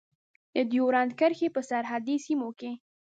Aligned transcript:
د 0.55 0.57
ډیورند 0.71 1.11
کرښې 1.19 1.47
په 1.55 1.61
سرحدي 1.69 2.17
سیمو 2.25 2.49
کې. 2.59 2.71